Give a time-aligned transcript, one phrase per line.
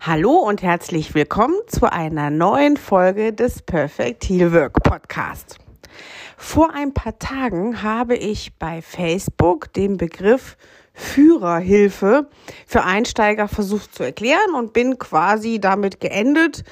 [0.00, 5.58] Hallo und herzlich willkommen zu einer neuen Folge des Perfect Healwork Podcast.
[6.36, 10.56] Vor ein paar Tagen habe ich bei Facebook den Begriff
[10.92, 12.28] Führerhilfe
[12.66, 16.64] für Einsteiger versucht zu erklären und bin quasi damit geendet,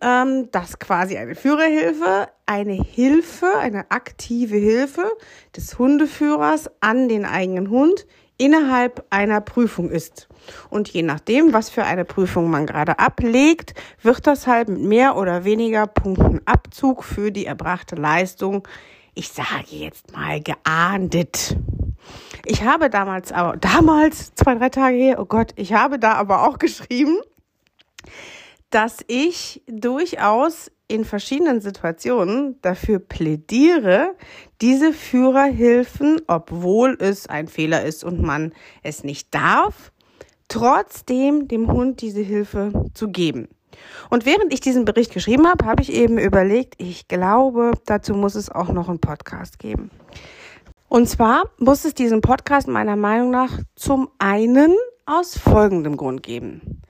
[0.00, 5.10] ähm, dass quasi eine Führerhilfe eine Hilfe, eine aktive Hilfe
[5.56, 8.06] des Hundeführers an den eigenen Hund
[8.38, 10.28] innerhalb einer Prüfung ist.
[10.70, 15.16] Und je nachdem, was für eine Prüfung man gerade ablegt, wird das halt mit mehr
[15.16, 18.66] oder weniger Punkten Abzug für die erbrachte Leistung,
[19.14, 21.56] ich sage jetzt mal, geahndet.
[22.44, 26.46] Ich habe damals, aber damals, zwei, drei Tage her, oh Gott, ich habe da aber
[26.46, 27.18] auch geschrieben,
[28.70, 34.14] dass ich durchaus in verschiedenen Situationen dafür plädiere,
[34.60, 39.92] diese Führerhilfen, obwohl es ein Fehler ist und man es nicht darf,
[40.48, 43.48] trotzdem dem Hund diese Hilfe zu geben.
[44.10, 48.34] Und während ich diesen Bericht geschrieben habe, habe ich eben überlegt, ich glaube, dazu muss
[48.34, 49.90] es auch noch einen Podcast geben.
[50.88, 56.82] Und zwar muss es diesen Podcast meiner Meinung nach zum einen aus folgendem Grund geben.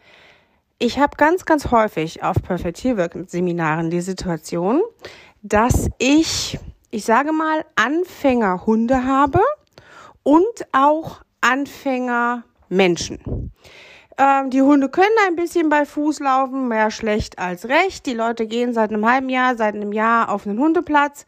[0.79, 4.83] Ich habe ganz, ganz häufig auf Perfect Teamwork Seminaren die Situation,
[5.41, 6.59] dass ich,
[6.91, 9.41] ich sage mal, Anfängerhunde habe
[10.23, 13.53] und auch Anfängermenschen.
[14.19, 18.05] Ähm, die Hunde können ein bisschen bei Fuß laufen, mehr schlecht als recht.
[18.05, 21.25] Die Leute gehen seit einem halben Jahr, seit einem Jahr auf einen Hundeplatz.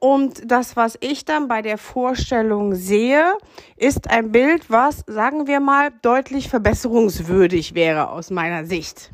[0.00, 3.34] Und das, was ich dann bei der Vorstellung sehe,
[3.76, 9.12] ist ein Bild, was, sagen wir mal, deutlich verbesserungswürdig wäre aus meiner Sicht.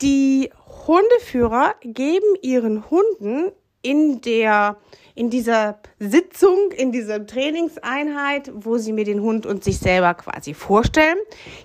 [0.00, 0.50] Die
[0.86, 3.50] Hundeführer geben ihren Hunden
[3.82, 4.76] in der
[5.16, 10.54] in dieser Sitzung, in dieser Trainingseinheit, wo sie mir den Hund und sich selber quasi
[10.54, 11.18] vorstellen,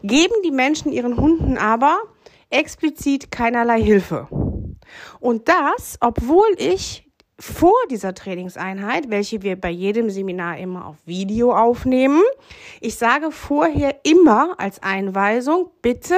[0.04, 1.98] geben die Menschen ihren Hunden aber
[2.52, 4.28] explizit keinerlei Hilfe.
[5.20, 7.09] Und das, obwohl ich
[7.40, 12.22] vor dieser Trainingseinheit, welche wir bei jedem Seminar immer auf Video aufnehmen.
[12.82, 16.16] Ich sage vorher immer als Einweisung, bitte,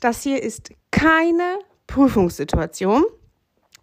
[0.00, 3.04] das hier ist keine Prüfungssituation.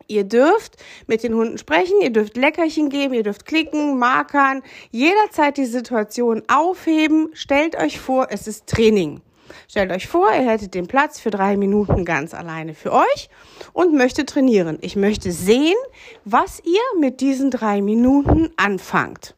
[0.08, 0.76] Ihr dürft
[1.08, 6.44] mit den Hunden sprechen, ihr dürft Leckerchen geben, ihr dürft klicken, markern, jederzeit die Situation
[6.48, 7.30] aufheben.
[7.34, 9.22] Stellt euch vor, es ist Training.
[9.68, 13.30] Stellt euch vor, ihr hättet den Platz für drei Minuten ganz alleine für euch
[13.74, 14.78] und möchtet trainieren.
[14.82, 15.78] Ich möchte sehen,
[16.26, 19.36] was ihr mit diesen drei Minuten anfangt.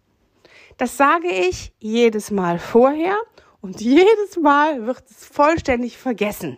[0.77, 3.15] Das sage ich jedes Mal vorher
[3.61, 6.57] und jedes Mal wird es vollständig vergessen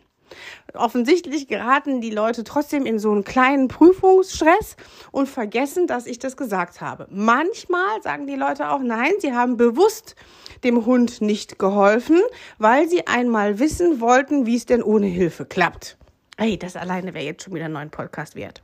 [0.74, 4.76] offensichtlich geraten die Leute trotzdem in so einen kleinen Prüfungsstress
[5.12, 7.08] und vergessen, dass ich das gesagt habe.
[7.10, 10.16] Manchmal sagen die Leute auch, nein, sie haben bewusst
[10.64, 12.20] dem Hund nicht geholfen,
[12.58, 15.98] weil sie einmal wissen wollten, wie es denn ohne Hilfe klappt.
[16.38, 18.62] Hey, das alleine wäre jetzt schon wieder einen neuen Podcast wert.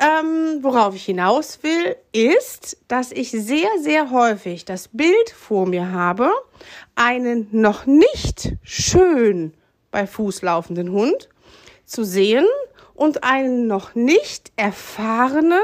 [0.00, 5.92] Ähm, worauf ich hinaus will, ist, dass ich sehr, sehr häufig das Bild vor mir
[5.92, 6.30] habe,
[6.94, 9.54] einen noch nicht schön
[9.90, 11.28] bei Fuß laufenden Hund
[11.84, 12.46] zu sehen
[12.94, 15.62] und einen noch nicht erfahrenen,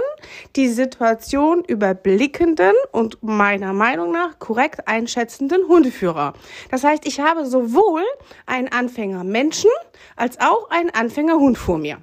[0.57, 6.35] die Situation überblickenden und meiner Meinung nach korrekt einschätzenden Hundeführer.
[6.71, 8.03] Das heißt, ich habe sowohl
[8.47, 9.71] einen Anfänger Menschen
[10.17, 12.03] als auch einen Anfänger Hund vor mir.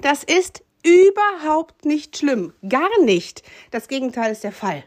[0.00, 2.52] Das ist überhaupt nicht schlimm.
[2.68, 3.42] Gar nicht.
[3.70, 4.84] Das Gegenteil ist der Fall.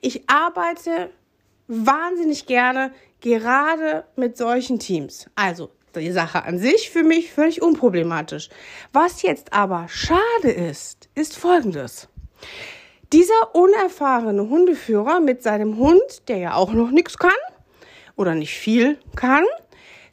[0.00, 1.10] Ich arbeite
[1.66, 5.28] wahnsinnig gerne gerade mit solchen Teams.
[5.34, 8.48] Also die Sache an sich für mich völlig unproblematisch.
[8.92, 12.08] Was jetzt aber schade ist, ist Folgendes.
[13.12, 17.30] Dieser unerfahrene Hundeführer mit seinem Hund, der ja auch noch nichts kann
[18.16, 19.44] oder nicht viel kann,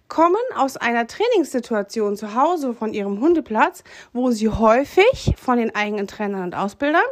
[0.07, 6.07] kommen aus einer Trainingssituation zu Hause von ihrem Hundeplatz, wo sie häufig von den eigenen
[6.07, 7.03] Trainern und Ausbildern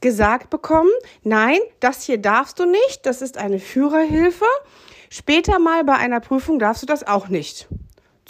[0.00, 0.90] gesagt bekommen,
[1.22, 4.46] nein, das hier darfst du nicht, das ist eine Führerhilfe.
[5.10, 7.68] Später mal bei einer Prüfung darfst du das auch nicht.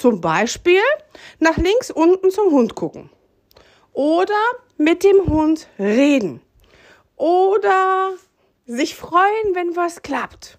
[0.01, 0.81] Zum Beispiel
[1.41, 3.11] nach links unten zum Hund gucken.
[3.93, 4.41] Oder
[4.79, 6.41] mit dem Hund reden.
[7.17, 8.15] Oder
[8.65, 10.59] sich freuen, wenn was klappt.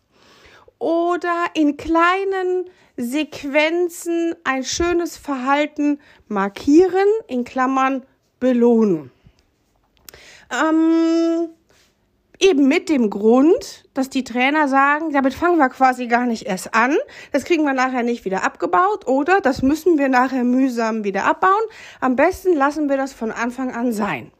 [0.77, 8.05] Oder in kleinen Sequenzen ein schönes Verhalten markieren, in Klammern
[8.39, 9.11] belohnen.
[10.51, 11.49] Ähm,
[12.43, 16.73] Eben mit dem Grund, dass die Trainer sagen, damit fangen wir quasi gar nicht erst
[16.73, 16.97] an.
[17.31, 21.61] Das kriegen wir nachher nicht wieder abgebaut oder das müssen wir nachher mühsam wieder abbauen.
[21.99, 24.31] Am besten lassen wir das von Anfang an sein.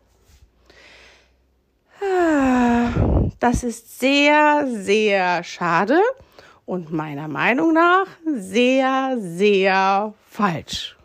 [3.39, 6.01] Das ist sehr, sehr schade
[6.65, 10.97] und meiner Meinung nach sehr, sehr falsch.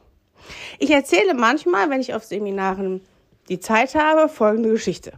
[0.78, 3.02] Ich erzähle manchmal, wenn ich auf Seminaren
[3.50, 5.12] die Zeit habe, folgende Geschichte.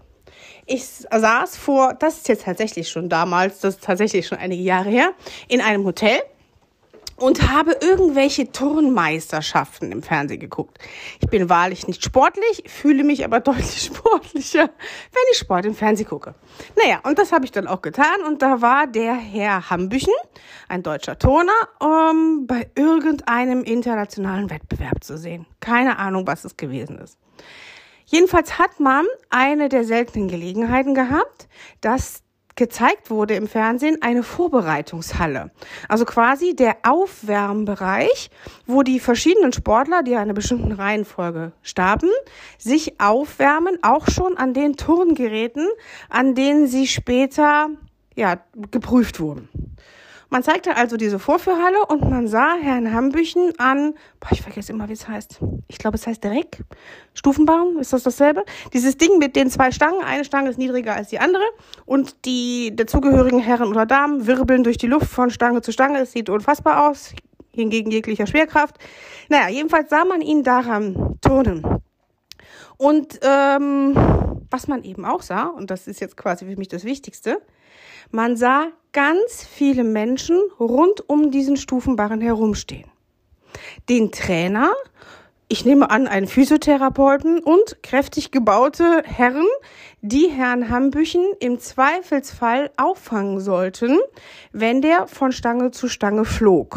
[0.70, 4.90] Ich saß vor, das ist jetzt tatsächlich schon damals, das ist tatsächlich schon einige Jahre
[4.90, 5.12] her,
[5.48, 6.20] in einem Hotel
[7.16, 10.78] und habe irgendwelche Turnmeisterschaften im Fernsehen geguckt.
[11.20, 16.06] Ich bin wahrlich nicht sportlich, fühle mich aber deutlich sportlicher, wenn ich Sport im Fernsehen
[16.06, 16.34] gucke.
[16.76, 20.12] Naja, und das habe ich dann auch getan und da war der Herr Hambüchen,
[20.68, 25.46] ein deutscher Turner, um bei irgendeinem internationalen Wettbewerb zu sehen.
[25.60, 27.18] Keine Ahnung, was es gewesen ist.
[28.10, 31.46] Jedenfalls hat man eine der seltenen Gelegenheiten gehabt,
[31.82, 32.22] dass
[32.56, 35.52] gezeigt wurde im Fernsehen, eine Vorbereitungshalle.
[35.88, 38.30] Also quasi der Aufwärmbereich,
[38.66, 42.10] wo die verschiedenen Sportler, die einer bestimmten Reihenfolge starben,
[42.58, 45.68] sich aufwärmen, auch schon an den Turngeräten,
[46.08, 47.68] an denen sie später
[48.16, 48.40] ja,
[48.72, 49.48] geprüft wurden.
[50.30, 54.88] Man zeigte also diese Vorführhalle und man sah Herrn Hambüchen an, boah, ich vergesse immer,
[54.88, 55.40] wie es heißt.
[55.68, 56.64] Ich glaube, es heißt Reck.
[57.14, 58.44] Stufenbaum, ist das dasselbe?
[58.74, 60.02] Dieses Ding mit den zwei Stangen.
[60.02, 61.44] Eine Stange ist niedriger als die andere
[61.86, 66.00] und die dazugehörigen Herren oder Damen wirbeln durch die Luft von Stange zu Stange.
[66.00, 67.14] Es sieht unfassbar aus,
[67.50, 68.76] hingegen jeglicher Schwerkraft.
[69.30, 71.64] Naja, jedenfalls sah man ihn daran turnen.
[72.76, 73.94] Und ähm,
[74.50, 77.40] was man eben auch sah, und das ist jetzt quasi für mich das Wichtigste,
[78.10, 82.90] man sah ganz viele Menschen rund um diesen Stufenbarren herumstehen.
[83.88, 84.72] Den Trainer,
[85.48, 89.46] ich nehme an, einen Physiotherapeuten und kräftig gebaute Herren,
[90.00, 93.98] die Herrn Hambüchen im Zweifelsfall auffangen sollten,
[94.52, 96.76] wenn der von Stange zu Stange flog.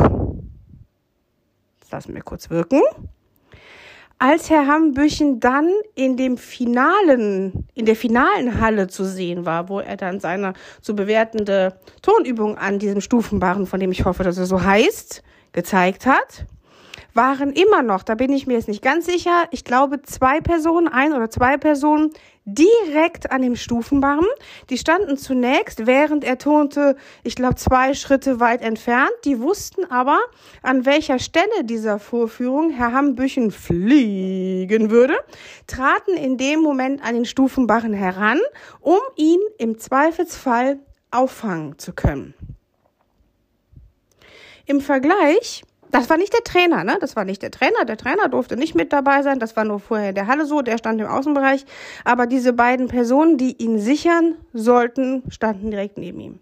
[1.92, 2.82] Lassen wir kurz wirken.
[4.24, 9.80] Als Herr Hambüchen dann in dem finalen, in der finalen Halle zu sehen war, wo
[9.80, 14.46] er dann seine zu bewertende Tonübung an diesem Stufenbarren, von dem ich hoffe, dass er
[14.46, 15.24] so heißt,
[15.54, 16.46] gezeigt hat,
[17.16, 20.88] waren immer noch, da bin ich mir jetzt nicht ganz sicher, ich glaube zwei Personen,
[20.88, 22.12] ein oder zwei Personen
[22.46, 24.26] direkt an dem Stufenbarren.
[24.70, 29.12] Die standen zunächst, während er turnte, ich glaube zwei Schritte weit entfernt.
[29.26, 30.20] Die wussten aber,
[30.62, 35.18] an welcher Stelle dieser Vorführung Herr Hambüchen fliegen würde,
[35.68, 38.40] traten in dem Moment an den Stufenbarren heran,
[38.80, 40.80] um ihn im Zweifelsfall
[41.12, 42.34] auffangen zu können.
[44.66, 46.98] Im Vergleich das war nicht der Trainer, ne?
[47.00, 47.86] Das war nicht der Trainer.
[47.86, 49.40] Der Trainer durfte nicht mit dabei sein.
[49.40, 50.62] Das war nur vorher in der Halle so.
[50.62, 51.66] Der stand im Außenbereich.
[52.06, 56.40] Aber diese beiden Personen, die ihn sichern sollten, standen direkt neben ihm.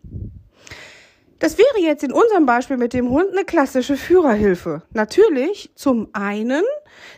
[1.40, 4.84] Das wäre jetzt in unserem Beispiel mit dem Hund eine klassische Führerhilfe.
[4.94, 6.64] Natürlich zum einen,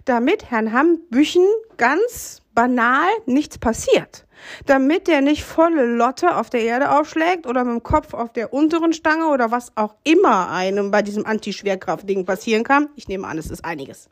[0.05, 1.45] damit Herrn Hambüchen
[1.77, 4.25] ganz banal nichts passiert
[4.65, 8.53] damit der nicht volle Lotte auf der Erde aufschlägt oder mit dem Kopf auf der
[8.53, 12.89] unteren Stange oder was auch immer einem bei diesem Anti-Schwerkraft-Ding passieren kann.
[12.95, 14.09] Ich nehme an, es ist einiges.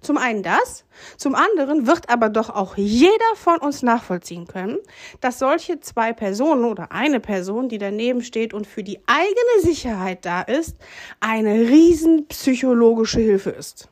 [0.00, 0.84] Zum einen das,
[1.16, 4.78] zum anderen wird aber doch auch jeder von uns nachvollziehen können,
[5.20, 10.24] dass solche zwei Personen oder eine Person, die daneben steht und für die eigene Sicherheit
[10.24, 10.76] da ist,
[11.20, 13.88] eine riesen psychologische Hilfe ist.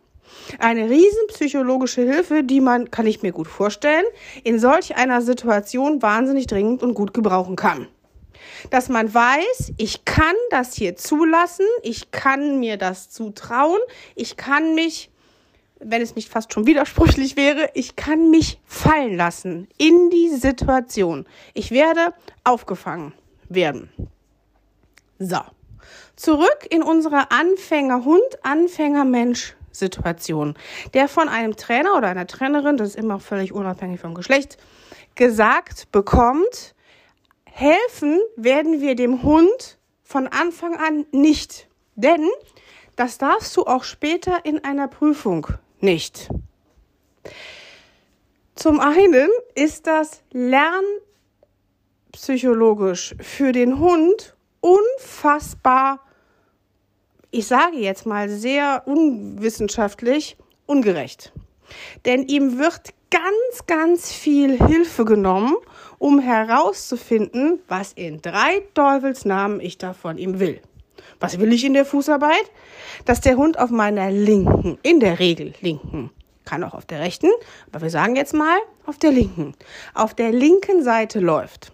[0.58, 4.05] Eine riesen psychologische Hilfe, die man, kann ich mir gut vorstellen,
[4.44, 7.87] in solch einer Situation wahnsinnig dringend und gut gebrauchen kann.
[8.70, 13.81] Dass man weiß, ich kann das hier zulassen, ich kann mir das zutrauen,
[14.14, 15.11] ich kann mich,
[15.81, 21.26] wenn es nicht fast schon widersprüchlich wäre, ich kann mich fallen lassen in die Situation.
[21.54, 22.12] Ich werde
[22.45, 23.12] aufgefangen
[23.49, 23.90] werden.
[25.18, 25.40] So.
[26.16, 30.55] Zurück in unsere Anfänger-Hund, Anfänger-Mensch Situation,
[30.95, 34.59] der von einem Trainer oder einer Trainerin, das ist immer völlig unabhängig vom Geschlecht,
[35.15, 36.75] gesagt bekommt,
[37.45, 41.69] helfen werden wir dem Hund von Anfang an nicht.
[41.97, 42.29] Denn
[42.97, 45.47] das darfst du auch später in einer Prüfung
[45.81, 46.29] nicht.
[48.55, 56.01] Zum einen ist das lernpsychologisch für den Hund unfassbar
[57.30, 61.32] ich sage jetzt mal sehr unwissenschaftlich, ungerecht.
[62.06, 65.54] Denn ihm wird ganz, ganz viel Hilfe genommen,
[65.99, 70.61] um herauszufinden, was in drei Teufelsnamen ich da von ihm will.
[71.20, 72.50] Was will ich in der Fußarbeit?
[73.04, 76.11] Dass der Hund auf meiner linken, in der Regel linken,
[76.44, 77.28] kann auch auf der rechten,
[77.70, 78.56] aber wir sagen jetzt mal
[78.87, 79.54] auf der linken,
[79.92, 81.73] auf der linken Seite läuft.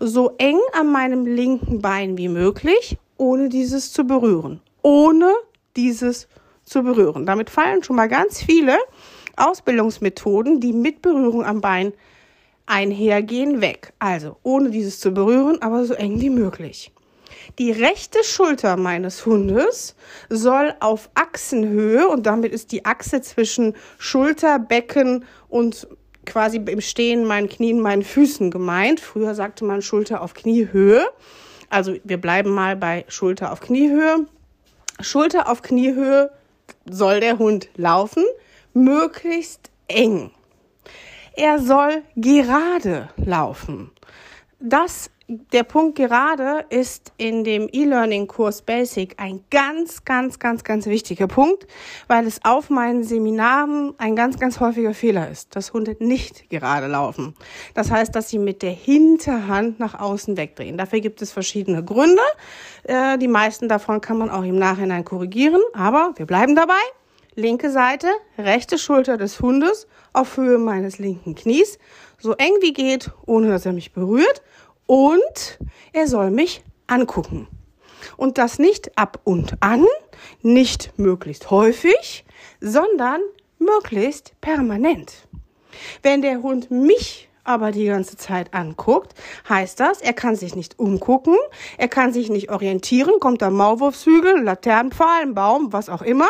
[0.00, 5.32] So eng an meinem linken Bein wie möglich, ohne dieses zu berühren ohne
[5.76, 6.28] dieses
[6.64, 7.26] zu berühren.
[7.26, 8.78] Damit fallen schon mal ganz viele
[9.36, 11.92] Ausbildungsmethoden, die mit Berührung am Bein
[12.66, 13.92] einhergehen, weg.
[13.98, 16.92] Also ohne dieses zu berühren, aber so eng wie möglich.
[17.58, 19.96] Die rechte Schulter meines Hundes
[20.28, 25.88] soll auf Achsenhöhe und damit ist die Achse zwischen Schulter, Becken und
[26.26, 29.00] quasi im Stehen meinen Knien, meinen Füßen gemeint.
[29.00, 31.06] Früher sagte man Schulter auf Kniehöhe.
[31.70, 34.26] Also wir bleiben mal bei Schulter auf Kniehöhe.
[35.02, 36.30] Schulter auf Kniehöhe
[36.88, 38.24] soll der Hund laufen,
[38.72, 40.30] möglichst eng.
[41.34, 43.90] Er soll gerade laufen.
[44.60, 51.28] Das der Punkt gerade ist in dem E-Learning-Kurs Basic ein ganz, ganz, ganz, ganz wichtiger
[51.28, 51.68] Punkt,
[52.08, 56.88] weil es auf meinen Seminaren ein ganz, ganz häufiger Fehler ist, dass Hunde nicht gerade
[56.88, 57.36] laufen.
[57.74, 60.76] Das heißt, dass sie mit der Hinterhand nach außen wegdrehen.
[60.76, 62.22] Dafür gibt es verschiedene Gründe.
[62.82, 66.74] Äh, die meisten davon kann man auch im Nachhinein korrigieren, aber wir bleiben dabei.
[67.36, 71.78] Linke Seite, rechte Schulter des Hundes auf Höhe meines linken Knies,
[72.20, 74.42] so eng wie geht, ohne dass er mich berührt
[74.86, 75.58] und
[75.92, 77.48] er soll mich angucken.
[78.16, 79.86] Und das nicht ab und an,
[80.42, 82.24] nicht möglichst häufig,
[82.60, 83.20] sondern
[83.58, 85.26] möglichst permanent.
[86.02, 89.14] Wenn der Hund mich aber die ganze Zeit anguckt,
[89.48, 91.36] heißt das, er kann sich nicht umgucken,
[91.78, 96.28] er kann sich nicht orientieren, kommt da Maulwurfshügel, Laternenpfahl, ein Baum, was auch immer.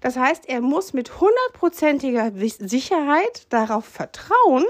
[0.00, 4.64] Das heißt, er muss mit hundertprozentiger Sicherheit darauf vertrauen,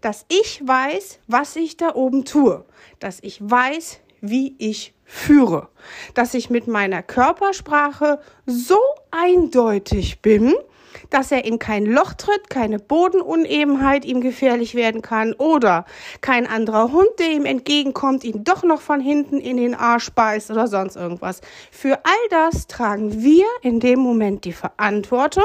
[0.00, 2.64] dass ich weiß, was ich da oben tue,
[2.98, 5.68] dass ich weiß, wie ich führe,
[6.14, 8.78] dass ich mit meiner Körpersprache so
[9.10, 10.54] eindeutig bin,
[11.10, 15.84] dass er in kein Loch tritt, keine Bodenunebenheit ihm gefährlich werden kann oder
[16.20, 20.50] kein anderer Hund, der ihm entgegenkommt, ihn doch noch von hinten in den Arsch beißt
[20.50, 21.40] oder sonst irgendwas.
[21.70, 25.44] Für all das tragen wir in dem Moment die Verantwortung,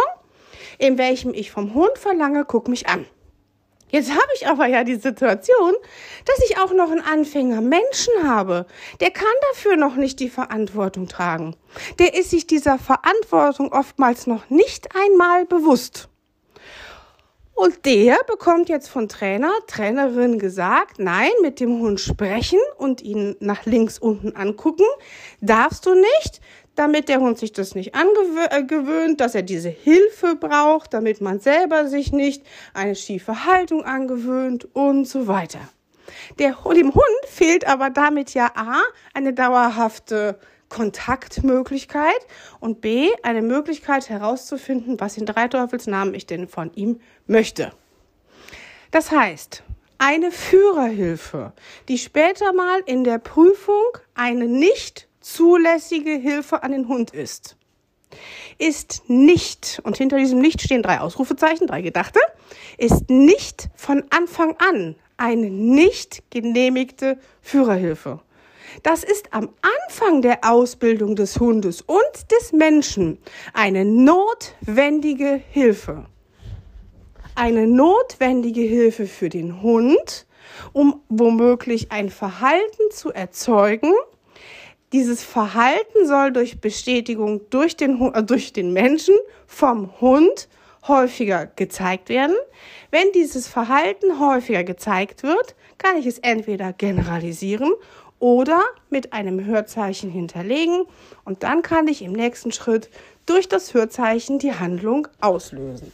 [0.78, 3.06] in welchem ich vom Hund verlange, guck mich an.
[3.94, 5.76] Jetzt habe ich aber ja die Situation,
[6.26, 8.66] dass ich auch noch einen Anfänger Menschen habe.
[9.00, 11.56] Der kann dafür noch nicht die Verantwortung tragen.
[12.00, 16.10] Der ist sich dieser Verantwortung oftmals noch nicht einmal bewusst.
[17.54, 23.36] Und der bekommt jetzt von Trainer, Trainerin gesagt, nein, mit dem Hund sprechen und ihn
[23.42, 24.88] nach links unten angucken,
[25.40, 26.42] darfst du nicht
[26.76, 31.88] damit der Hund sich das nicht angewöhnt, dass er diese Hilfe braucht, damit man selber
[31.88, 35.60] sich nicht eine schiefe Haltung angewöhnt und so weiter.
[36.40, 38.82] Der, dem Hund fehlt aber damit ja A,
[39.14, 40.40] eine dauerhafte
[40.70, 42.28] Kontaktmöglichkeit
[42.60, 47.72] und B, eine Möglichkeit herauszufinden, was in drei Teufelsnamen ich denn von ihm möchte.
[48.90, 49.64] Das heißt,
[50.00, 51.54] eine Führerhilfe,
[51.88, 53.84] die später mal in der Prüfung
[54.16, 57.58] eine nicht zulässige Hilfe an den Hund ist,
[58.60, 62.20] ist nicht, und hinter diesem Nicht stehen drei Ausrufezeichen, drei Gedachte,
[62.78, 68.20] ist nicht von Anfang an eine nicht genehmigte Führerhilfe.
[68.82, 69.50] Das ist am
[69.86, 73.20] Anfang der Ausbildung des Hundes und des Menschen
[73.54, 76.06] eine notwendige Hilfe.
[77.36, 80.26] Eine notwendige Hilfe für den Hund,
[80.72, 83.94] um womöglich ein Verhalten zu erzeugen,
[84.94, 89.16] dieses Verhalten soll durch Bestätigung durch den, äh, durch den Menschen
[89.48, 90.48] vom Hund
[90.88, 92.36] häufiger gezeigt werden.
[92.92, 97.74] Wenn dieses Verhalten häufiger gezeigt wird, kann ich es entweder generalisieren
[98.20, 100.86] oder mit einem Hörzeichen hinterlegen
[101.26, 102.90] und dann kann ich im nächsten Schritt
[103.26, 105.92] durch das Hörzeichen die Handlung auslösen.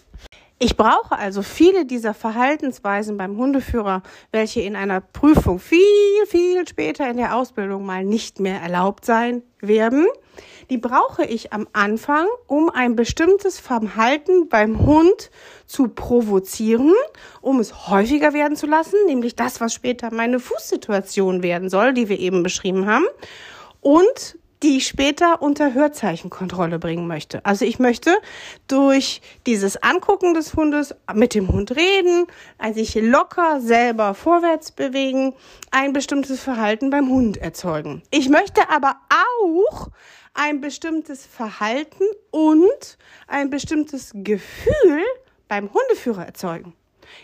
[0.62, 5.80] Ich brauche also viele dieser Verhaltensweisen beim Hundeführer, welche in einer Prüfung viel,
[6.28, 10.06] viel später in der Ausbildung mal nicht mehr erlaubt sein werden.
[10.70, 15.32] Die brauche ich am Anfang, um ein bestimmtes Verhalten beim Hund
[15.66, 16.94] zu provozieren,
[17.40, 22.10] um es häufiger werden zu lassen, nämlich das, was später meine Fußsituation werden soll, die
[22.10, 23.06] wir eben beschrieben haben.
[23.80, 27.46] Und die ich später unter Hörzeichenkontrolle bringen möchte.
[27.46, 28.14] Also ich möchte
[28.68, 32.28] durch dieses Angucken des Hundes mit dem Hund reden,
[32.74, 35.34] sich locker selber vorwärts bewegen,
[35.72, 38.04] ein bestimmtes Verhalten beim Hund erzeugen.
[38.12, 39.88] Ich möchte aber auch
[40.34, 42.98] ein bestimmtes Verhalten und
[43.28, 45.04] ein bestimmtes Gefühl
[45.48, 46.74] beim Hundeführer erzeugen.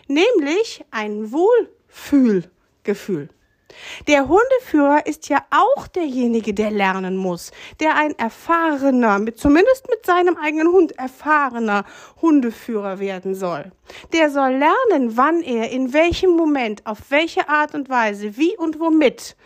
[0.08, 3.30] Nämlich ein Wohlfühlgefühl.
[4.08, 10.04] Der Hundeführer ist ja auch derjenige, der lernen muss, der ein erfahrener, mit, zumindest mit
[10.04, 11.84] seinem eigenen Hund erfahrener
[12.20, 13.72] Hundeführer werden soll.
[14.12, 18.80] Der soll lernen, wann er in welchem Moment, auf welche Art und Weise, wie und
[18.80, 19.36] womit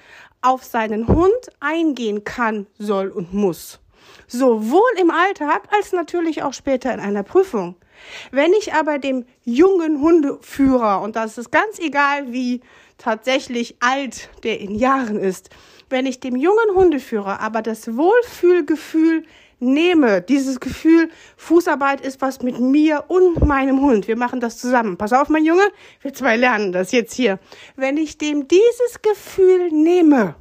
[0.42, 3.80] auf seinen Hund eingehen kann, soll und muss.
[4.26, 7.76] Sowohl im Alltag als natürlich auch später in einer Prüfung.
[8.30, 12.60] Wenn ich aber dem jungen Hundeführer, und das ist ganz egal, wie
[13.00, 15.50] tatsächlich alt der in Jahren ist,
[15.88, 19.24] wenn ich dem jungen Hundeführer aber das Wohlfühlgefühl
[19.58, 24.08] nehme, dieses Gefühl, Fußarbeit ist was mit mir und meinem Hund.
[24.08, 24.96] Wir machen das zusammen.
[24.96, 25.64] Pass auf, mein Junge,
[26.00, 27.38] wir zwei lernen das jetzt hier.
[27.76, 30.36] Wenn ich dem dieses Gefühl nehme,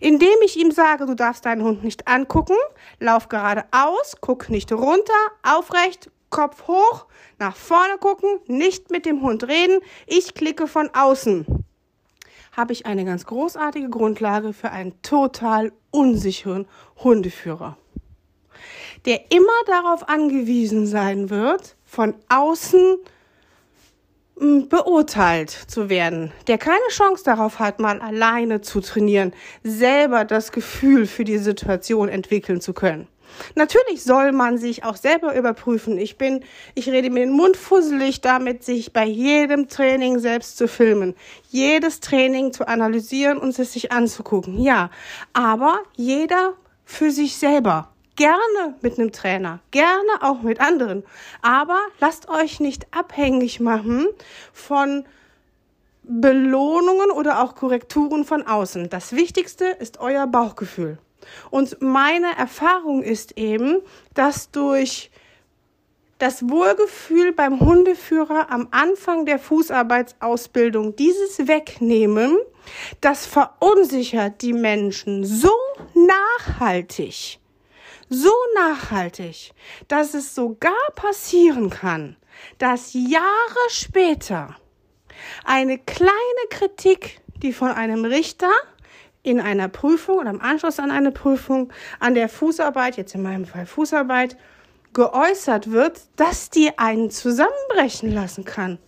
[0.00, 2.56] indem ich ihm sage, du darfst deinen Hund nicht angucken,
[3.00, 7.06] lauf geradeaus, guck nicht runter, aufrecht, Kopf hoch,
[7.38, 11.61] nach vorne gucken, nicht mit dem Hund reden, ich klicke von außen
[12.52, 16.66] habe ich eine ganz großartige Grundlage für einen total unsicheren
[17.02, 17.76] Hundeführer,
[19.06, 22.98] der immer darauf angewiesen sein wird, von außen
[24.38, 29.32] hm, beurteilt zu werden, der keine Chance darauf hat, mal alleine zu trainieren,
[29.62, 33.08] selber das Gefühl für die Situation entwickeln zu können.
[33.54, 35.98] Natürlich soll man sich auch selber überprüfen.
[35.98, 40.68] Ich bin, ich rede mir den Mund fusselig damit, sich bei jedem Training selbst zu
[40.68, 41.14] filmen,
[41.48, 44.60] jedes Training zu analysieren und es sich anzugucken.
[44.60, 44.90] Ja,
[45.32, 47.88] aber jeder für sich selber.
[48.14, 51.02] Gerne mit einem Trainer, gerne auch mit anderen.
[51.40, 54.06] Aber lasst euch nicht abhängig machen
[54.52, 55.06] von
[56.02, 58.90] Belohnungen oder auch Korrekturen von außen.
[58.90, 60.98] Das Wichtigste ist euer Bauchgefühl.
[61.50, 63.78] Und meine Erfahrung ist eben,
[64.14, 65.10] dass durch
[66.22, 72.38] das Wohlgefühl beim Hundeführer am Anfang der Fußarbeitsausbildung, dieses Wegnehmen,
[73.00, 75.50] das verunsichert die Menschen so
[75.94, 77.40] nachhaltig,
[78.08, 79.50] so nachhaltig,
[79.88, 82.16] dass es sogar passieren kann,
[82.58, 84.56] dass Jahre später
[85.44, 86.12] eine kleine
[86.50, 88.52] Kritik, die von einem Richter
[89.22, 93.46] in einer Prüfung oder im Anschluss an eine Prüfung an der Fußarbeit, jetzt in meinem
[93.46, 94.36] Fall Fußarbeit,
[94.92, 98.78] geäußert wird, dass die einen zusammenbrechen lassen kann.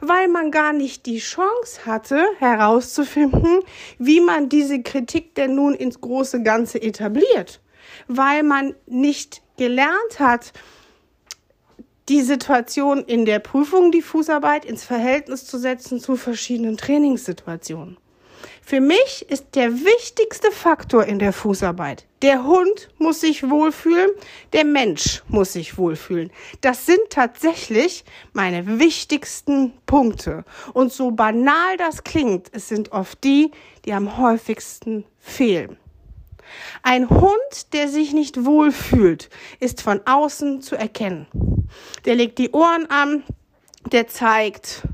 [0.00, 3.60] Weil man gar nicht die Chance hatte, herauszufinden,
[3.98, 7.60] wie man diese Kritik denn nun ins große Ganze etabliert.
[8.06, 10.52] Weil man nicht gelernt hat,
[12.10, 17.96] die Situation in der Prüfung, die Fußarbeit, ins Verhältnis zu setzen zu verschiedenen Trainingssituationen.
[18.70, 22.06] Für mich ist der wichtigste Faktor in der Fußarbeit.
[22.22, 24.10] Der Hund muss sich wohlfühlen,
[24.52, 26.30] der Mensch muss sich wohlfühlen.
[26.60, 30.44] Das sind tatsächlich meine wichtigsten Punkte.
[30.72, 33.50] Und so banal das klingt, es sind oft die,
[33.86, 35.76] die am häufigsten fehlen.
[36.84, 41.26] Ein Hund, der sich nicht wohlfühlt, ist von außen zu erkennen.
[42.04, 43.24] Der legt die Ohren an,
[43.90, 44.84] der zeigt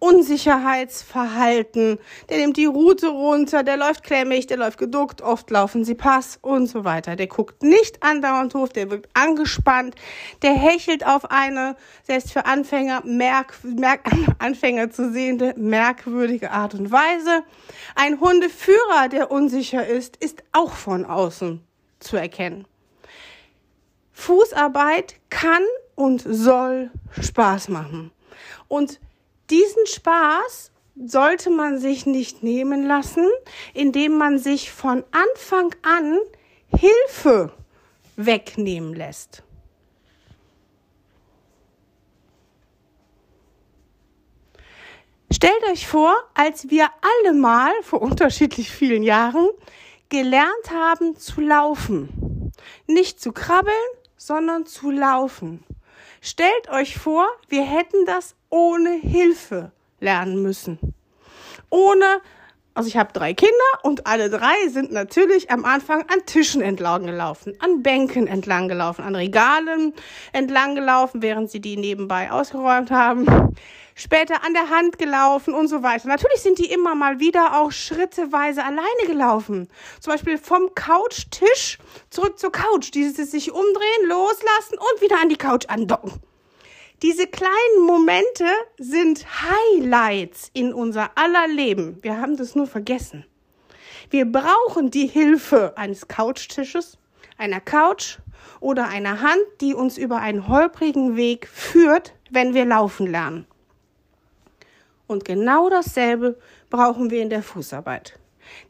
[0.00, 1.98] Unsicherheitsverhalten,
[2.30, 6.38] der nimmt die Route runter, der läuft klemmig, der läuft geduckt, oft laufen sie Pass
[6.40, 7.16] und so weiter.
[7.16, 9.94] Der guckt nicht andauernd hoch, der wirkt angespannt,
[10.40, 16.90] der hechelt auf eine, selbst für Anfänger, merk, merk, Anfänger zu sehende, merkwürdige Art und
[16.90, 17.44] Weise.
[17.94, 21.62] Ein Hundeführer, der unsicher ist, ist auch von außen
[21.98, 22.66] zu erkennen.
[24.12, 25.62] Fußarbeit kann
[25.94, 28.12] und soll Spaß machen.
[28.66, 28.98] Und
[29.50, 33.28] diesen Spaß sollte man sich nicht nehmen lassen,
[33.74, 36.18] indem man sich von Anfang an
[36.76, 37.52] Hilfe
[38.16, 39.42] wegnehmen lässt.
[45.32, 49.48] Stellt euch vor, als wir alle mal vor unterschiedlich vielen Jahren
[50.08, 52.52] gelernt haben zu laufen.
[52.86, 53.74] Nicht zu krabbeln,
[54.16, 55.64] sondern zu laufen.
[56.20, 60.78] Stellt euch vor, wir hätten das ohne Hilfe lernen müssen.
[61.70, 62.20] Ohne,
[62.80, 67.04] also ich habe drei Kinder und alle drei sind natürlich am Anfang an Tischen entlang
[67.04, 69.92] gelaufen, an Bänken entlang gelaufen, an Regalen
[70.32, 73.54] entlang gelaufen, während sie die nebenbei ausgeräumt haben.
[73.94, 76.08] Später an der Hand gelaufen und so weiter.
[76.08, 79.68] Natürlich sind die immer mal wieder auch schritteweise alleine gelaufen.
[80.00, 81.76] Zum Beispiel vom Couchtisch
[82.08, 82.92] zurück zur Couch.
[82.94, 86.12] Dieses sich umdrehen, loslassen und wieder an die Couch andocken.
[87.02, 88.44] Diese kleinen Momente
[88.76, 91.98] sind Highlights in unser aller Leben.
[92.02, 93.24] Wir haben das nur vergessen.
[94.10, 96.98] Wir brauchen die Hilfe eines Couchtisches,
[97.38, 98.18] einer Couch
[98.60, 103.46] oder einer Hand, die uns über einen holprigen Weg führt, wenn wir laufen lernen.
[105.06, 108.18] Und genau dasselbe brauchen wir in der Fußarbeit.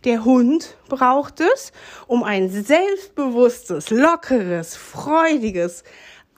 [0.04, 1.72] Der Hund braucht es,
[2.06, 5.82] um ein selbstbewusstes, lockeres, freudiges,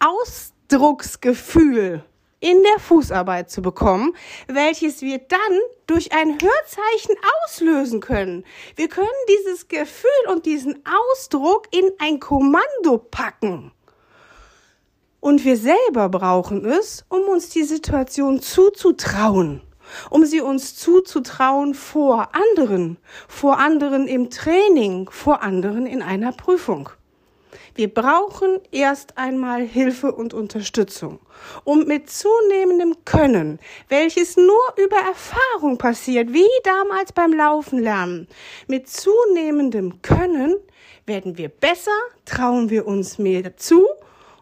[0.00, 2.02] aus Ausdrucksgefühl
[2.40, 4.14] in der Fußarbeit zu bekommen,
[4.48, 8.44] welches wir dann durch ein Hörzeichen auslösen können.
[8.74, 13.72] Wir können dieses Gefühl und diesen Ausdruck in ein Kommando packen.
[15.20, 19.60] Und wir selber brauchen es, um uns die Situation zuzutrauen,
[20.08, 22.96] um sie uns zuzutrauen vor anderen,
[23.28, 26.88] vor anderen im Training, vor anderen in einer Prüfung.
[27.74, 31.20] Wir brauchen erst einmal Hilfe und Unterstützung,
[31.64, 33.58] um mit zunehmendem Können,
[33.88, 38.28] welches nur über Erfahrung passiert, wie damals beim Laufen lernen,
[38.66, 40.56] mit zunehmendem Können
[41.06, 41.90] werden wir besser,
[42.26, 43.86] trauen wir uns mehr zu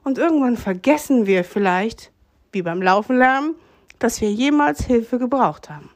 [0.03, 2.11] und irgendwann vergessen wir vielleicht,
[2.53, 3.55] wie beim Laufen lernen,
[4.01, 5.91] dass wir jemals Hilfe gebraucht haben.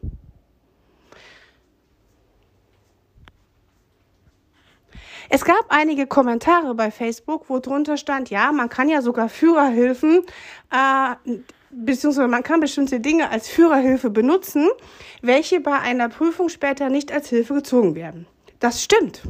[5.35, 10.23] Es gab einige Kommentare bei Facebook, wo drunter stand, ja, man kann ja sogar Führerhilfen,
[10.71, 11.39] äh,
[11.73, 14.69] beziehungsweise man kann bestimmte Dinge als Führerhilfe benutzen,
[15.23, 18.29] welche bei einer Prüfung später nicht als Hilfe gezogen werden.
[18.61, 19.23] Das stimmt.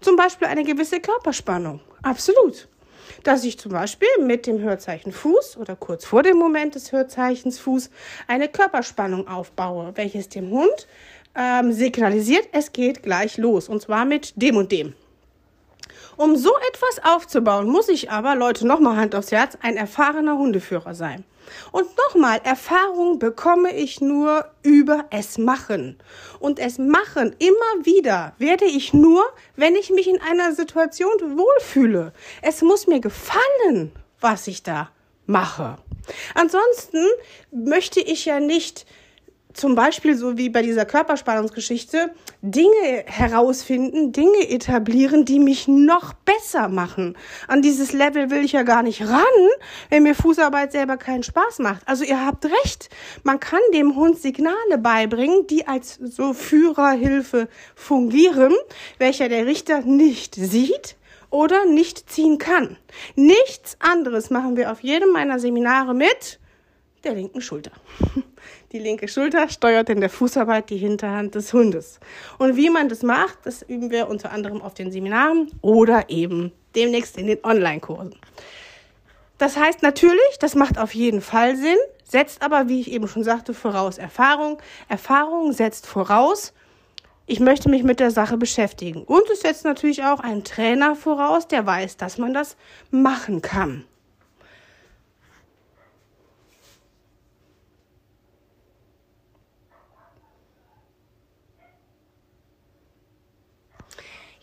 [0.00, 1.80] Zum Beispiel eine gewisse Körperspannung.
[2.02, 2.66] Absolut.
[3.22, 7.58] Dass ich zum Beispiel mit dem Hörzeichen Fuß oder kurz vor dem Moment des Hörzeichens
[7.58, 7.90] Fuß
[8.26, 10.88] eine Körperspannung aufbaue, welches dem Hund
[11.34, 13.68] ähm, signalisiert, es geht gleich los.
[13.68, 14.94] Und zwar mit dem und dem.
[16.16, 20.94] Um so etwas aufzubauen, muss ich aber, Leute, nochmal Hand aufs Herz, ein erfahrener Hundeführer
[20.94, 21.24] sein.
[21.72, 25.98] Und nochmal, Erfahrung bekomme ich nur über es machen.
[26.40, 32.12] Und es machen immer wieder werde ich nur, wenn ich mich in einer Situation wohlfühle.
[32.42, 34.90] Es muss mir gefallen, was ich da
[35.26, 35.78] mache.
[36.34, 37.04] Ansonsten
[37.50, 38.86] möchte ich ja nicht
[39.56, 46.68] zum Beispiel so wie bei dieser Körperspannungsgeschichte Dinge herausfinden, Dinge etablieren, die mich noch besser
[46.68, 47.16] machen.
[47.48, 49.24] An dieses Level will ich ja gar nicht ran,
[49.88, 51.82] wenn mir Fußarbeit selber keinen Spaß macht.
[51.86, 52.90] Also ihr habt recht,
[53.22, 58.52] man kann dem Hund Signale beibringen, die als so Führerhilfe fungieren,
[58.98, 60.96] welcher der Richter nicht sieht
[61.30, 62.76] oder nicht ziehen kann.
[63.14, 66.38] Nichts anderes machen wir auf jedem meiner Seminare mit
[67.04, 67.72] der linken Schulter.
[68.72, 72.00] Die linke Schulter steuert in der Fußarbeit die Hinterhand des Hundes.
[72.38, 76.50] Und wie man das macht, das üben wir unter anderem auf den Seminaren oder eben
[76.74, 78.16] demnächst in den Online-Kursen.
[79.38, 83.22] Das heißt natürlich, das macht auf jeden Fall Sinn, setzt aber, wie ich eben schon
[83.22, 84.58] sagte, voraus Erfahrung.
[84.88, 86.52] Erfahrung setzt voraus,
[87.26, 89.02] ich möchte mich mit der Sache beschäftigen.
[89.02, 92.56] Und es setzt natürlich auch einen Trainer voraus, der weiß, dass man das
[92.90, 93.84] machen kann.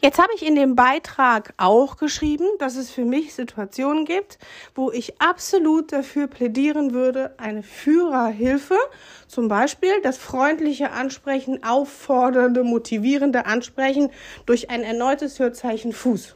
[0.03, 4.37] Jetzt habe ich in dem Beitrag auch geschrieben, dass es für mich Situationen gibt,
[4.75, 8.75] wo ich absolut dafür plädieren würde, eine Führerhilfe,
[9.29, 14.09] zum Beispiel das freundliche Ansprechen, auffordernde, motivierende Ansprechen
[14.45, 16.35] durch ein erneutes Hörzeichen Fuß.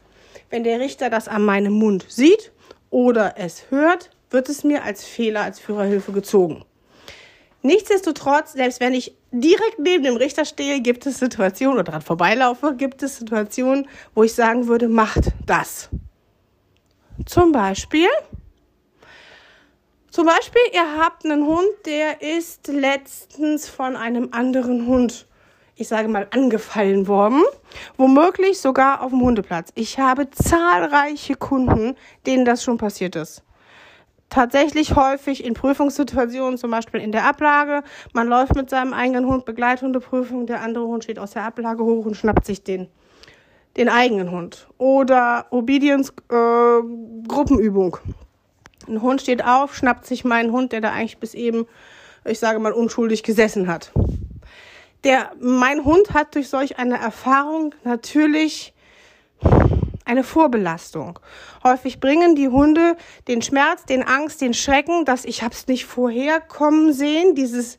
[0.50, 2.54] Wenn der Richter das an meinem Mund sieht
[2.90, 6.64] oder es hört, wird es mir als Fehler als Führerhilfe gezogen.
[7.68, 12.74] Nichtsdestotrotz, selbst wenn ich direkt neben dem Richter stehe, gibt es Situationen oder dran vorbeilaufe,
[12.74, 15.90] gibt es Situationen, wo ich sagen würde, macht das.
[17.26, 18.08] Zum Beispiel,
[20.10, 25.28] zum Beispiel, ihr habt einen Hund, der ist letztens von einem anderen Hund,
[25.76, 27.44] ich sage mal, angefallen worden.
[27.98, 29.74] Womöglich sogar auf dem Hundeplatz.
[29.76, 33.44] Ich habe zahlreiche Kunden, denen das schon passiert ist
[34.30, 37.84] tatsächlich häufig in Prüfungssituationen, zum Beispiel in der Ablage.
[38.14, 42.06] Man läuft mit seinem eigenen Hund Begleithundeprüfung, der andere Hund steht aus der Ablage hoch
[42.06, 42.88] und schnappt sich den,
[43.78, 44.68] den eigenen Hund.
[44.78, 46.80] Oder Obedience äh.
[48.88, 51.68] Ein Hund steht auf, schnappt sich meinen Hund, der da eigentlich bis eben,
[52.24, 53.92] ich sage mal, unschuldig gesessen hat.
[55.04, 58.74] Der, mein Hund hat durch solch eine Erfahrung natürlich
[60.08, 61.20] eine Vorbelastung.
[61.64, 62.96] Häufig bringen die Hunde
[63.28, 67.78] den Schmerz, den Angst, den Schrecken, dass ich hab's nicht vorher kommen sehen, dieses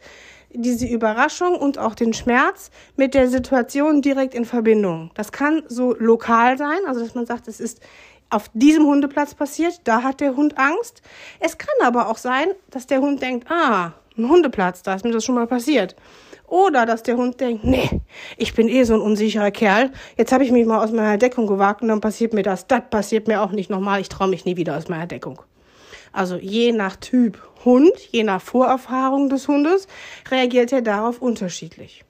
[0.51, 5.11] diese Überraschung und auch den Schmerz mit der Situation direkt in Verbindung.
[5.15, 7.81] Das kann so lokal sein, also dass man sagt, es ist
[8.31, 11.03] auf diesem Hundeplatz passiert, da hat der Hund Angst.
[11.41, 15.13] Es kann aber auch sein, dass der Hund denkt, ah, ein Hundeplatz, da ist mir
[15.13, 15.97] das schon mal passiert.
[16.49, 18.01] Oder dass der Hund denkt, nee,
[18.37, 19.91] ich bin eh so ein unsicherer Kerl.
[20.17, 22.67] Jetzt habe ich mich mal aus meiner Deckung gewagt und dann passiert mir das.
[22.67, 24.01] Das passiert mir auch nicht nochmal.
[24.01, 25.43] Ich traue mich nie wieder aus meiner Deckung.
[26.13, 29.87] Also je nach Typ Hund, je nach Vorerfahrung des Hundes,
[30.31, 32.05] reagiert er darauf unterschiedlich.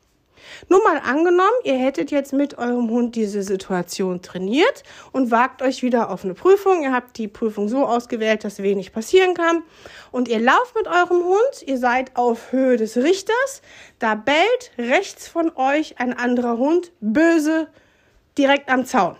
[0.69, 4.83] Nur mal angenommen, ihr hättet jetzt mit eurem Hund diese Situation trainiert
[5.13, 6.83] und wagt euch wieder auf eine Prüfung.
[6.83, 9.63] Ihr habt die Prüfung so ausgewählt, dass wenig passieren kann.
[10.11, 13.63] Und ihr lauft mit eurem Hund, ihr seid auf Höhe des Richters.
[13.99, 17.69] Da bellt rechts von euch ein anderer Hund böse
[18.37, 19.17] direkt am Zaun.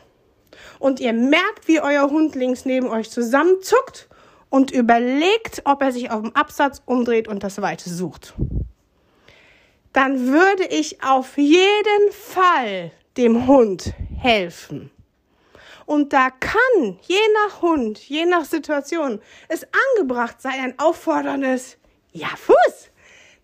[0.79, 4.09] Und ihr merkt, wie euer Hund links neben euch zusammenzuckt
[4.51, 8.35] und überlegt, ob er sich auf dem Absatz umdreht und das Weite sucht
[9.93, 14.91] dann würde ich auf jeden Fall dem Hund helfen.
[15.87, 21.79] Und da kann je nach Hund, je nach Situation es angebracht sein, ein aufforderndes
[22.13, 22.91] Ja, Fuß!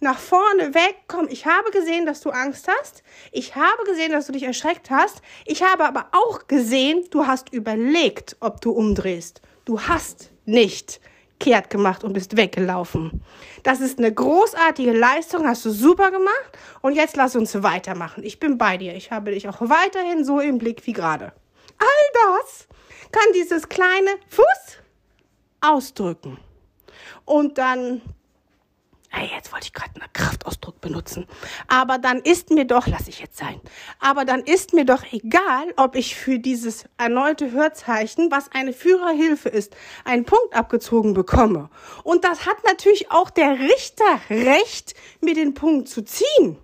[0.01, 3.03] Nach vorne weg, komm, ich habe gesehen, dass du Angst hast.
[3.33, 5.23] Ich habe gesehen, dass du dich erschreckt hast.
[5.47, 9.41] Ich habe aber auch gesehen, du hast überlegt, ob du umdrehst.
[9.65, 11.01] Du hast nicht
[11.45, 13.23] kehrt gemacht und bist weggelaufen.
[13.65, 18.25] Das ist eine großartige Leistung, hast du super gemacht und jetzt lass uns weitermachen.
[18.25, 18.95] Ich bin bei dir.
[18.95, 21.33] Ich habe dich auch weiterhin so im Blick wie gerade.
[21.79, 22.67] All das
[23.13, 24.79] kann dieses kleine Fuß
[25.61, 26.39] ausdrücken.
[27.27, 28.01] Und dann
[29.17, 31.29] Hey, jetzt wollte ich gerade einen Kraftausdruck benutzen.
[31.69, 33.61] Aber dann ist mir doch, lass ich jetzt sein,
[34.01, 39.49] aber dann ist mir doch egal, ob ich für dieses erneute Hörzeichen, was eine Führerhilfe
[39.49, 41.71] ist, einen Punkt abgezogen bekomme.
[42.03, 46.59] Und das hat natürlich auch der Richter Recht, mir den Punkt zu ziehen.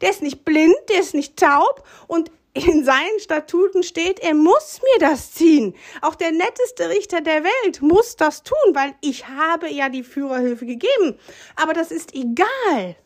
[0.00, 4.80] Der ist nicht blind, der ist nicht taub und in seinen Statuten steht, er muss
[4.82, 5.74] mir das ziehen.
[6.00, 10.64] Auch der netteste Richter der Welt muss das tun, weil ich habe ja die Führerhilfe
[10.64, 11.18] gegeben.
[11.56, 12.96] Aber das ist egal.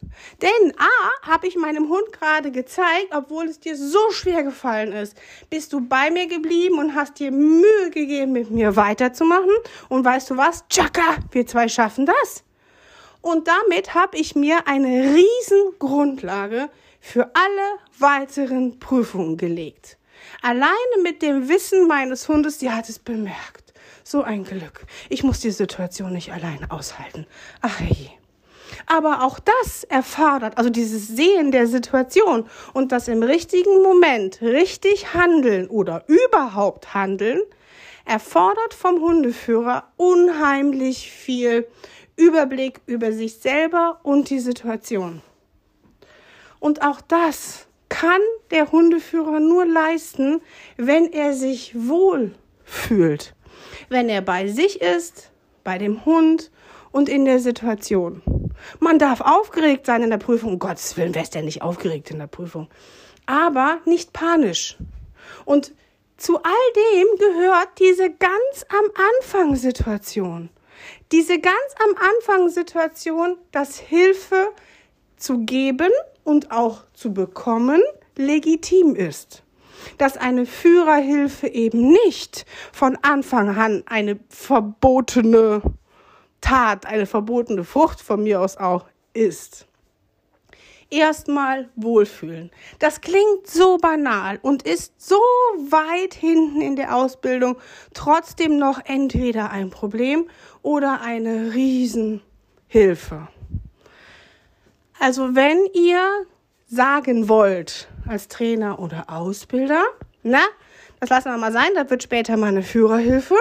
[0.41, 5.17] Denn A, habe ich meinem Hund gerade gezeigt, obwohl es dir so schwer gefallen ist,
[5.49, 9.51] bist du bei mir geblieben und hast dir Mühe gegeben, mit mir weiterzumachen.
[9.89, 10.65] Und weißt du was?
[10.69, 12.45] Chaka, wir zwei schaffen das.
[13.23, 19.99] Und damit habe ich mir eine riesen Grundlage für alle weiteren Prüfungen gelegt.
[20.43, 23.73] Alleine mit dem Wissen meines Hundes, die hat es bemerkt.
[24.05, 24.87] So ein Glück.
[25.09, 27.27] Ich muss die Situation nicht alleine aushalten.
[27.61, 28.09] Ach je.
[28.87, 35.15] Aber auch das erfordert, also dieses Sehen der Situation und das im richtigen Moment richtig
[35.15, 37.41] handeln oder überhaupt handeln,
[38.05, 41.67] erfordert vom Hundeführer unheimlich viel
[42.17, 45.23] Überblick über sich selber und die Situation.
[46.61, 48.21] Und auch das kann
[48.51, 50.41] der Hundeführer nur leisten,
[50.77, 53.35] wenn er sich wohl fühlt.
[53.89, 55.31] Wenn er bei sich ist,
[55.65, 56.51] bei dem Hund
[56.93, 58.23] und in der Situation.
[58.79, 60.53] Man darf aufgeregt sein in der Prüfung.
[60.53, 62.69] Um Gottes Willen, wer ist denn nicht aufgeregt in der Prüfung?
[63.27, 64.77] Aber nicht panisch.
[65.45, 65.73] Und
[66.17, 68.85] zu all dem gehört diese ganz am
[69.19, 70.51] Anfang Situation.
[71.13, 74.51] Diese ganz am Anfang Situation, dass Hilfe
[75.17, 75.91] zu geben
[76.31, 77.83] und auch zu bekommen
[78.15, 79.43] legitim ist.
[79.99, 85.61] Dass eine Führerhilfe eben nicht von Anfang an eine verbotene
[86.41, 89.67] Tat, eine verbotene Frucht von mir aus auch ist.
[90.89, 92.53] Erstmal wohlfühlen.
[92.79, 95.21] Das klingt so banal und ist so
[95.57, 97.57] weit hinten in der Ausbildung
[97.93, 100.29] trotzdem noch entweder ein Problem
[100.63, 103.29] oder eine Riesenhilfe.
[105.03, 106.27] Also wenn ihr
[106.69, 109.83] sagen wollt als Trainer oder Ausbilder,
[110.23, 110.43] na,
[111.01, 113.35] das lassen wir mal sein, das wird später mal eine Führerhilfe.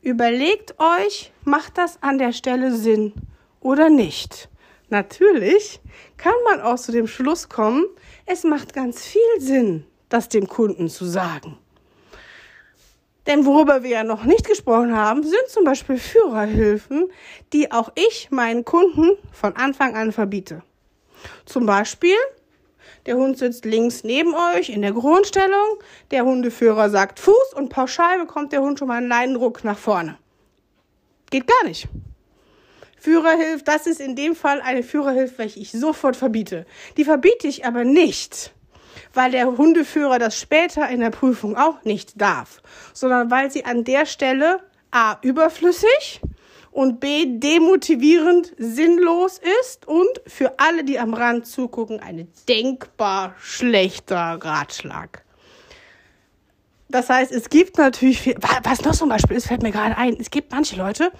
[0.00, 3.12] Überlegt euch, macht das an der Stelle Sinn
[3.60, 4.48] oder nicht?
[4.88, 5.80] Natürlich
[6.16, 7.84] kann man auch zu dem Schluss kommen,
[8.24, 11.58] es macht ganz viel Sinn, das dem Kunden zu sagen.
[13.26, 17.10] Denn worüber wir ja noch nicht gesprochen haben, sind zum Beispiel Führerhilfen,
[17.52, 20.62] die auch ich meinen Kunden von Anfang an verbiete.
[21.44, 22.16] Zum Beispiel,
[23.06, 25.78] der Hund sitzt links neben euch in der Grundstellung,
[26.10, 30.18] der Hundeführer sagt Fuß und pauschal bekommt der Hund schon mal einen Leidendruck nach vorne.
[31.30, 31.88] Geht gar nicht.
[32.98, 36.66] Führerhilfe, das ist in dem Fall eine Führerhilfe, welche ich sofort verbiete.
[36.98, 38.52] Die verbiete ich aber nicht,
[39.14, 42.60] weil der Hundeführer das später in der Prüfung auch nicht darf,
[42.92, 46.20] sondern weil sie an der Stelle a überflüssig
[46.72, 54.38] und B demotivierend, sinnlos ist und für alle, die am Rand zugucken, ein denkbar schlechter
[54.40, 55.24] Ratschlag.
[56.88, 60.16] Das heißt, es gibt natürlich viel, was noch zum Beispiel ist, fällt mir gerade ein,
[60.18, 61.12] es gibt manche Leute,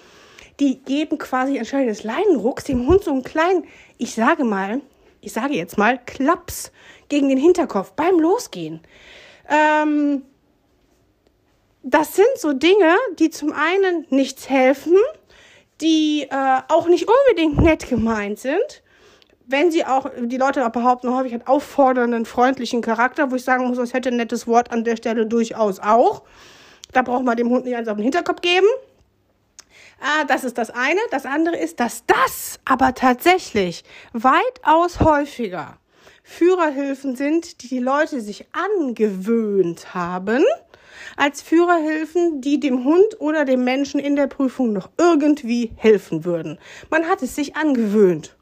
[0.59, 3.65] die geben quasi anstelle des Leinenrucks dem Hund so einen kleinen,
[3.97, 4.81] ich sage mal,
[5.21, 6.71] ich sage jetzt mal, Klaps
[7.09, 8.81] gegen den Hinterkopf beim Losgehen.
[9.49, 10.23] Ähm,
[11.83, 14.97] das sind so Dinge, die zum einen nichts helfen,
[15.81, 18.83] die äh, auch nicht unbedingt nett gemeint sind
[19.51, 23.77] wenn sie auch, die Leute behaupten häufig hat auffordernden, freundlichen Charakter, wo ich sagen muss,
[23.77, 26.23] das hätte ein nettes Wort an der Stelle durchaus auch.
[26.93, 28.67] Da braucht man dem Hund nicht eins auf den Hinterkopf geben.
[29.99, 30.99] Ah, das ist das eine.
[31.11, 35.77] Das andere ist, dass das aber tatsächlich weitaus häufiger
[36.23, 40.43] Führerhilfen sind, die die Leute sich angewöhnt haben,
[41.17, 46.59] als Führerhilfen, die dem Hund oder dem Menschen in der Prüfung noch irgendwie helfen würden.
[46.89, 48.35] Man hat es sich angewöhnt.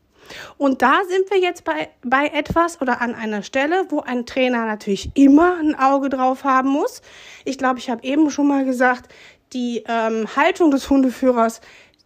[0.57, 4.65] Und da sind wir jetzt bei, bei etwas oder an einer Stelle, wo ein Trainer
[4.65, 7.01] natürlich immer ein Auge drauf haben muss.
[7.45, 9.11] Ich glaube, ich habe eben schon mal gesagt,
[9.53, 11.61] die ähm, Haltung des Hundeführers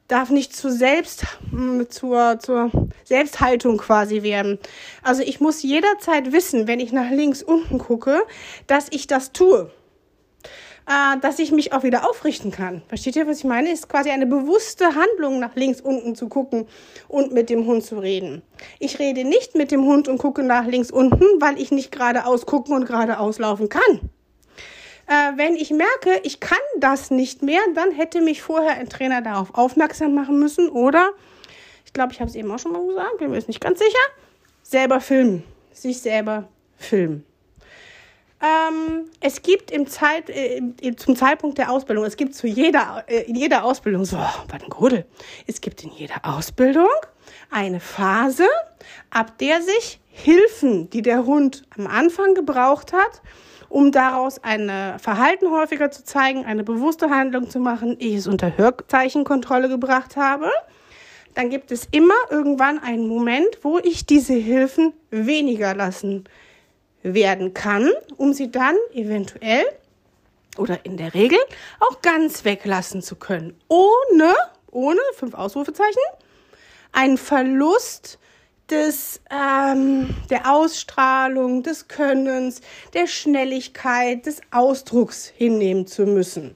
[0.08, 2.72] darf nicht zu selbst hm, zur zur
[3.04, 4.60] Selbsthaltung quasi werden.
[5.02, 8.22] Also ich muss jederzeit wissen, wenn ich nach links unten gucke,
[8.68, 9.72] dass ich das tue
[10.88, 12.82] äh, dass ich mich auch wieder aufrichten kann.
[12.88, 13.72] Versteht ihr, was ich meine?
[13.72, 16.68] Ist quasi eine bewusste Handlung, nach links unten zu gucken
[17.08, 18.42] und mit dem Hund zu reden.
[18.80, 22.46] Ich rede nicht mit dem Hund und gucke nach links unten, weil ich nicht geradeaus
[22.46, 24.10] gucken und geradeaus laufen kann.
[25.08, 29.22] Äh, wenn ich merke, ich kann das nicht mehr, dann hätte mich vorher ein Trainer
[29.22, 31.12] darauf aufmerksam machen müssen oder,
[31.86, 33.80] ich glaube, ich habe es eben auch schon mal gesagt, bin mir jetzt nicht ganz
[33.80, 34.00] sicher,
[34.64, 35.44] selber filmen,
[35.74, 37.26] sich selber filmen.
[38.44, 40.62] Ähm, es gibt im Zeit, äh,
[40.98, 45.06] zum Zeitpunkt der Ausbildung, es gibt zu jeder, äh, in jeder Ausbildung, so, ein Grudel,
[45.48, 46.90] es gibt in jeder Ausbildung
[47.50, 48.46] eine Phase,
[49.12, 53.22] ab der sich Hilfen, die der Hund am Anfang gebraucht hat,
[53.70, 58.56] um daraus ein Verhalten häufiger zu zeigen, eine bewusste Handlung zu machen, ich es unter
[58.58, 60.52] Hörzeichenkontrolle gebracht habe,
[61.34, 66.26] dann gibt es immer irgendwann einen Moment, wo ich diese Hilfen weniger lassen
[67.04, 69.66] werden kann, um sie dann eventuell
[70.58, 71.40] oder in der Regel
[71.80, 73.60] auch ganz weglassen zu können.
[73.68, 74.34] Ohne,
[74.72, 76.02] ohne, fünf Ausrufezeichen,
[76.92, 78.20] einen Verlust
[78.70, 82.62] des, ähm, der Ausstrahlung, des Könnens,
[82.94, 86.56] der Schnelligkeit, des Ausdrucks hinnehmen zu müssen.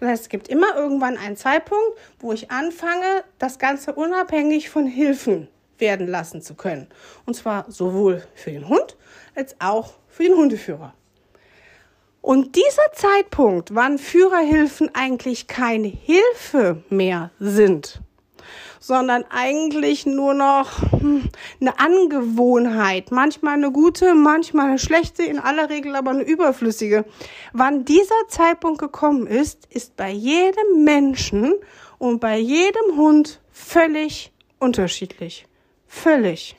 [0.00, 4.86] Das heißt, es gibt immer irgendwann einen Zeitpunkt, wo ich anfange, das Ganze unabhängig von
[4.86, 6.88] Hilfen werden lassen zu können.
[7.26, 8.96] Und zwar sowohl für den Hund
[9.34, 10.94] als auch für den Hundeführer.
[12.20, 18.00] Und dieser Zeitpunkt, wann Führerhilfen eigentlich keine Hilfe mehr sind,
[18.80, 21.24] sondern eigentlich nur noch hm,
[21.60, 27.04] eine Angewohnheit, manchmal eine gute, manchmal eine schlechte, in aller Regel aber eine überflüssige.
[27.52, 31.54] Wann dieser Zeitpunkt gekommen ist, ist bei jedem Menschen
[31.98, 35.46] und bei jedem Hund völlig unterschiedlich.
[35.86, 36.56] Völlig.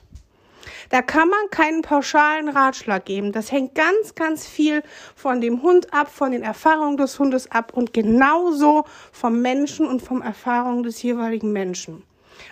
[0.90, 3.32] Da kann man keinen pauschalen Ratschlag geben.
[3.32, 4.84] Das hängt ganz, ganz viel
[5.16, 10.02] von dem Hund ab, von den Erfahrungen des Hundes ab und genauso vom Menschen und
[10.02, 12.04] vom Erfahrungen des jeweiligen Menschen.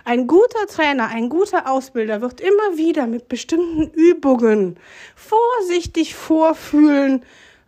[0.05, 4.77] Ein guter Trainer, ein guter Ausbilder wird immer wieder mit bestimmten Übungen
[5.15, 7.23] vorsichtig vorfühlen,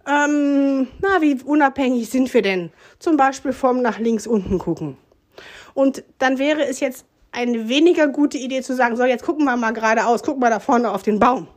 [0.08, 2.72] ähm, na, wie unabhängig sind wir denn?
[3.00, 4.98] Zum Beispiel vom nach links unten gucken.
[5.74, 9.56] Und dann wäre es jetzt eine weniger gute Idee zu sagen, so jetzt gucken wir
[9.58, 11.48] mal geradeaus, gucken wir da vorne auf den Baum.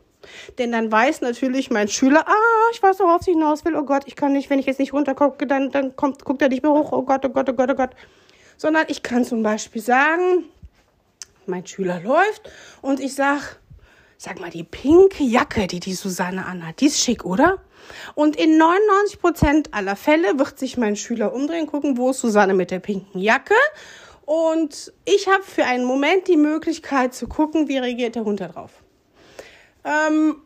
[0.58, 4.02] Denn dann weiß natürlich mein Schüler, ah, ich weiß, worauf sie hinaus will, oh Gott,
[4.06, 6.72] ich kann nicht, wenn ich jetzt nicht runtergucke, dann, dann kommt, guckt er nicht mehr
[6.72, 7.90] hoch, oh Gott, oh Gott, oh Gott, oh Gott.
[8.56, 10.44] Sondern ich kann zum Beispiel sagen,
[11.46, 12.50] mein Schüler läuft
[12.82, 13.60] und ich sag,
[14.16, 17.58] sag mal, die pinke Jacke, die die Susanne anhat, die ist schick, oder?
[18.14, 22.52] Und in 99 Prozent aller Fälle wird sich mein Schüler umdrehen, gucken, wo ist Susanne
[22.52, 23.54] mit der pinken Jacke
[24.28, 28.70] und ich habe für einen Moment die Möglichkeit zu gucken, wie reagiert der Hund darauf.
[29.84, 30.42] Ähm,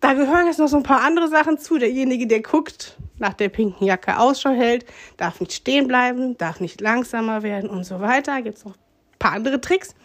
[0.00, 1.78] da gehören jetzt noch so ein paar andere Sachen zu.
[1.78, 4.86] Derjenige, der guckt, nach der pinken Jacke Ausschau hält,
[5.16, 8.40] darf nicht stehen bleiben, darf nicht langsamer werden und so weiter.
[8.40, 9.96] Gibt es noch ein paar andere Tricks,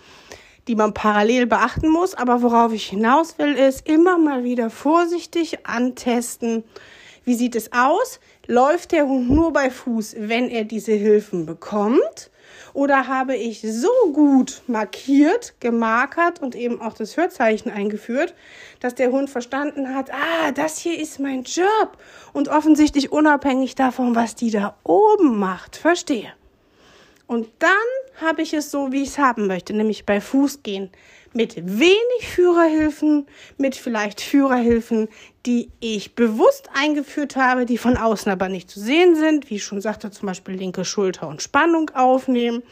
[0.67, 2.15] die man parallel beachten muss.
[2.15, 6.63] Aber worauf ich hinaus will, ist immer mal wieder vorsichtig antesten.
[7.25, 8.19] Wie sieht es aus?
[8.47, 12.31] Läuft der Hund nur bei Fuß, wenn er diese Hilfen bekommt?
[12.79, 18.33] Oder habe ich so gut markiert, gemarkert und eben auch das Hörzeichen eingeführt,
[18.79, 21.97] dass der Hund verstanden hat, ah, das hier ist mein Job
[22.31, 25.75] und offensichtlich unabhängig davon, was die da oben macht.
[25.75, 26.31] Verstehe.
[27.27, 27.69] Und dann
[28.21, 30.89] habe ich es so, wie ich es haben möchte, nämlich bei Fuß gehen
[31.33, 33.27] mit wenig Führerhilfen,
[33.57, 35.09] mit vielleicht Führerhilfen,
[35.45, 39.63] die ich bewusst eingeführt habe, die von außen aber nicht zu sehen sind, wie ich
[39.63, 42.63] schon sagte, zum Beispiel linke Schulter und Spannung aufnehmen.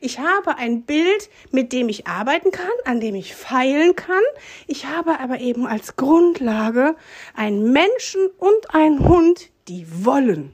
[0.00, 4.22] Ich habe ein Bild, mit dem ich arbeiten kann, an dem ich feilen kann.
[4.66, 6.96] Ich habe aber eben als Grundlage
[7.34, 10.52] einen Menschen und einen Hund, die wollen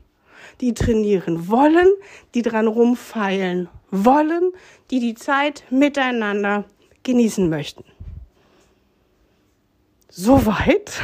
[0.60, 1.88] die trainieren wollen,
[2.34, 4.52] die dran rumfeilen wollen,
[4.90, 6.64] die die Zeit miteinander
[7.04, 7.84] genießen möchten.
[10.08, 11.00] Soweit.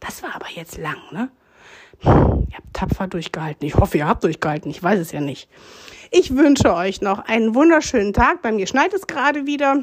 [0.00, 1.30] Das war aber jetzt lang, ne?
[2.02, 3.66] Ihr habt tapfer durchgehalten.
[3.66, 4.70] Ich hoffe, ihr habt durchgehalten.
[4.70, 5.48] Ich weiß es ja nicht.
[6.10, 8.42] Ich wünsche euch noch einen wunderschönen Tag.
[8.42, 9.80] Bei mir schneit es gerade wieder.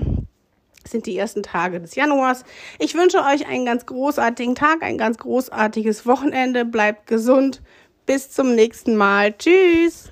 [0.84, 2.44] Das sind die ersten Tage des Januars.
[2.80, 6.66] Ich wünsche euch einen ganz großartigen Tag, ein ganz großartiges Wochenende.
[6.66, 7.62] Bleibt gesund.
[8.06, 9.34] Bis zum nächsten Mal.
[9.38, 10.12] Tschüss.